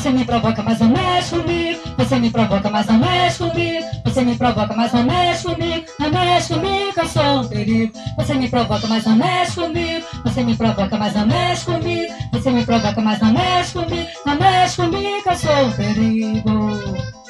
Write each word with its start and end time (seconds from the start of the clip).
Você 0.00 0.12
me 0.12 0.24
provoca, 0.24 0.62
mas 0.62 0.80
não 0.80 0.88
mexe 0.88 1.36
comigo. 1.36 1.80
Você 1.98 2.18
me 2.18 2.30
provoca, 2.30 2.70
mas 2.70 2.86
não 2.86 2.98
mexe 2.98 3.36
comigo. 3.36 3.86
Você 4.02 4.22
me 4.22 4.34
provoca, 4.34 4.74
mas 4.74 4.92
não 4.94 5.02
mexe 5.02 5.42
comigo. 5.42 5.86
Não 5.98 6.10
mexe 6.10 6.54
comigo, 6.54 6.92
eu 6.96 7.06
sou 7.06 7.40
um 7.40 7.46
perigo. 7.46 7.92
Você 8.16 8.32
me 8.32 8.48
provoca, 8.48 8.86
mas 8.86 9.04
não 9.04 9.16
mexe 9.16 9.60
comigo. 9.60 10.06
Você 10.24 10.42
me 10.42 10.56
provoca, 10.56 10.96
mas 10.96 11.14
não 11.14 11.26
mexe 11.26 11.64
comigo. 11.66 12.14
Você 12.32 12.50
me 12.50 12.64
provoca, 12.64 13.00
mas 13.02 13.20
não 13.20 13.32
mexe 13.34 13.72
comigo. 13.74 14.08
Não 14.24 14.34
mexe 14.36 14.76
comigo, 14.76 15.22
eu 15.26 15.36
sou 15.36 15.66
um 15.66 15.72
perigo. 15.72 17.20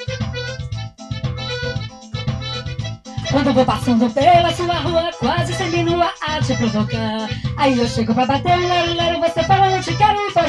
Quando 3.31 3.53
vou 3.53 3.65
passando 3.65 4.11
pela 4.11 4.53
sua 4.53 4.75
rua, 4.75 5.11
quase 5.19 5.55
sem 5.55 5.85
nua 5.85 6.13
a 6.21 6.41
te 6.41 6.55
provocar. 6.55 7.29
Aí 7.57 7.79
eu 7.79 7.87
chego 7.87 8.13
pra 8.15 8.27
bater, 8.27 8.57
lero, 8.57 8.95
lero, 8.95 9.21
você 9.21 9.43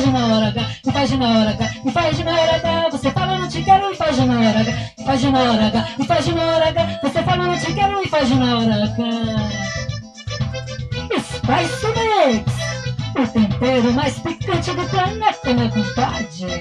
e 0.01 0.11
faz 0.11 0.13
na 0.13 0.27
hora 0.27 0.47
H, 0.47 0.65
e 0.85 0.91
faz 0.91 1.11
na 1.11 1.29
hora 1.29 1.49
H, 1.51 1.71
e 1.85 1.91
faz 1.91 2.19
na 2.19 2.31
hora 2.31 2.55
H. 2.55 2.89
Você 2.91 3.11
fala, 3.11 3.37
não 3.37 3.47
te 3.47 3.61
quero, 3.63 3.91
e 3.91 3.95
faz 3.95 4.17
na 4.17 4.39
hora 4.39 4.59
H, 4.59 4.71
e 4.97 5.03
faz 5.03 5.23
na 5.23 5.39
hora 5.39 5.67
H, 5.67 5.87
e 5.99 6.05
faz 6.05 6.27
na 6.27 6.43
hora 6.43 6.69
H. 6.69 6.99
Você 7.03 7.23
fala, 7.23 7.47
não 7.47 7.57
te 7.57 7.73
quero, 7.73 8.03
e 8.03 8.07
faz 8.07 8.29
na 8.31 8.57
hora 8.57 8.83
H. 8.83 8.95
Spice 11.21 11.87
Mix, 11.87 12.53
o 13.15 13.27
tempero 13.31 13.93
mais 13.93 14.19
picante 14.19 14.71
do 14.71 14.83
planeta, 14.89 15.53
meu 15.53 15.69
compadre. 15.69 16.59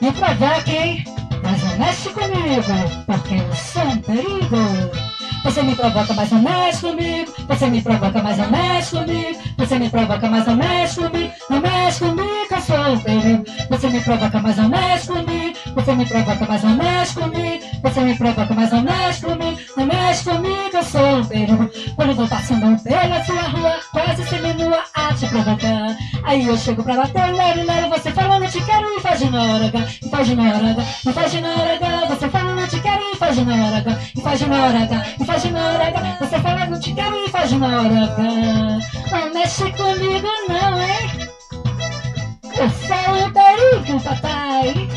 Me 0.00 0.12
provoque, 0.12 0.76
hein? 0.76 1.04
Mas 1.42 1.62
não 1.62 1.78
mexe 1.78 2.08
comigo, 2.10 3.04
porque 3.06 3.34
eu 3.34 3.54
sou 3.54 3.82
um 3.82 3.98
perigo. 3.98 5.03
Você 5.54 5.62
me 5.62 5.76
provoca, 5.76 6.12
mas 6.14 6.30
não 6.32 6.42
mexe 6.42 6.80
comigo. 6.80 7.32
Você 7.46 7.66
me 7.68 7.80
provoca, 7.80 8.20
mas 8.20 8.38
não 8.38 8.50
mexe 8.50 8.90
comigo. 8.90 9.38
Você 9.56 9.78
me 9.78 9.88
provoca, 9.88 10.28
mas 10.28 10.46
não 10.46 10.56
mexe 10.56 10.96
comigo. 10.96 11.32
Não 11.48 11.60
mexe 11.60 11.98
comigo, 12.00 12.46
eu 12.50 12.60
sou 12.60 12.92
um 12.92 12.98
perigo. 12.98 13.44
Você 13.70 13.88
me 13.88 14.00
provoca, 14.00 14.40
mas 14.40 14.56
não 14.56 14.68
mexe 14.68 15.06
comigo. 15.06 15.58
Você 15.76 15.94
me 15.94 16.06
provoca, 16.06 16.46
mas 16.48 16.62
não 16.64 16.76
mexe 16.76 17.14
comigo. 17.14 17.64
Você 17.84 18.00
me 18.00 18.18
provoca, 18.18 18.52
mas 18.52 18.72
não 18.72 18.82
mexe 18.82 19.20
comigo. 19.24 19.60
Não 19.76 19.86
mexe 19.86 20.24
comigo, 20.24 20.70
eu 20.72 20.82
sou 20.82 21.18
um 21.18 21.24
perigo. 21.24 21.70
Quando 21.94 22.14
vou 22.16 22.26
passando 22.26 22.82
pela 22.82 23.24
sua 23.24 23.42
rua, 23.42 23.78
quase 23.92 24.24
seminua 24.24 24.82
a 24.92 25.14
te 25.14 25.26
provocar. 25.28 25.96
Aí 26.24 26.48
eu 26.48 26.56
chego 26.56 26.82
pra 26.82 26.96
bater, 26.96 27.32
lero, 27.32 27.64
lero, 27.64 27.90
você 27.90 28.10
fala, 28.10 28.40
não 28.40 28.48
te 28.48 28.60
quero, 28.60 28.88
e 28.88 29.00
faz 29.00 29.20
na 29.30 29.40
hora 29.40 29.72
e 30.02 30.08
faz 30.10 30.28
na 30.30 30.42
hora 30.42 30.76
e 31.06 31.12
faz 31.12 31.40
na 31.40 31.48
hora 31.48 31.78
faz 33.34 33.46
na 33.46 33.66
hora 33.66 33.84
e 34.14 34.20
faz 34.20 34.40
na 34.46 34.64
hora 34.64 34.78
e 35.18 35.24
faz 35.24 35.44
na 35.50 35.72
hora 35.72 35.88
H, 35.88 36.16
você 36.20 36.38
fala, 36.38 36.66
não 36.66 36.78
te 36.78 36.94
quero, 36.94 37.16
e 37.16 37.28
faz 37.28 37.50
na 37.52 37.66
hora 37.66 38.04
H. 38.04 38.22
Não 39.10 39.34
mexe 39.34 39.72
comigo 39.72 40.28
não, 40.48 40.80
hein? 40.80 41.10
Eu 42.56 42.70
sou 42.70 43.26
o 43.26 43.32
perigo, 43.32 44.00
papai. 44.02 44.88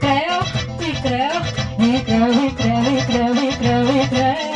Creu, 0.00 0.42
e 0.80 0.92
creu, 1.00 1.36
e 1.78 2.00
creu, 2.02 2.32
e 2.32 2.50
creu, 2.50 2.82
e 2.82 3.02
creu, 3.06 3.34
e 3.36 3.52
creu, 3.56 3.84
e 3.94 4.08
creu. 4.08 4.46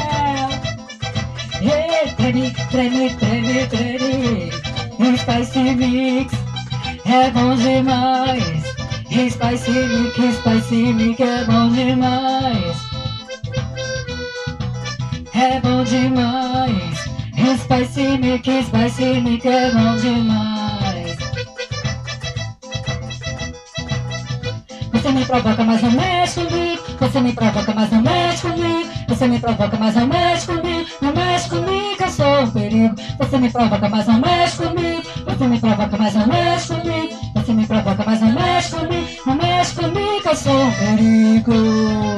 E 1.62 2.10
treme, 2.16 2.50
treme, 2.70 3.10
treme, 3.14 3.66
treme. 3.68 4.50
Spicy 5.18 5.74
Mix 5.76 6.32
é 7.04 7.30
bom 7.30 7.54
demais. 7.54 8.59
Spicy 9.10 9.72
Mix, 9.72 10.36
Spicy 10.36 10.92
Mix 10.92 11.20
é 11.20 11.44
bom 11.44 11.68
demais. 11.70 12.76
É 15.34 15.60
bom 15.60 15.82
demais. 15.82 16.96
Spicy 17.58 18.18
Mix, 18.18 18.66
Spicy 18.66 19.20
Mix 19.20 19.44
é 19.44 19.70
bom 19.72 19.96
demais. 19.96 21.16
Você 24.92 25.10
me 25.10 25.24
provoca, 25.24 25.64
mas 25.64 25.82
não 25.82 25.90
mexe 25.90 26.40
comigo. 26.44 26.82
Você 27.00 27.20
me 27.20 27.32
provoca, 27.32 27.74
mas 27.74 27.90
não 27.90 28.02
mexe 28.02 28.42
comigo. 28.42 28.90
Você 29.08 29.26
me 29.26 29.40
provoca, 29.40 29.76
mas 29.76 29.94
não 29.96 30.06
mexe 30.06 30.46
comigo. 30.46 30.90
Não 31.02 31.12
mexe 31.12 31.48
comigo, 31.48 31.96
eu 32.00 32.08
sou 32.10 32.42
um 32.42 32.50
perigo. 32.52 32.94
Você 33.18 33.38
me 33.38 33.50
provoca, 33.50 33.88
mas 33.88 34.06
não 34.06 34.20
mexe 34.20 34.56
comigo. 34.56 35.02
Você 35.26 35.46
me 35.48 35.60
provoca, 35.60 35.96
mas 35.98 36.14
não 36.14 36.26
mexe 36.28 36.39
Você 40.30 40.48
me 40.48 41.40
provoca, 41.40 41.90
mas 41.98 42.09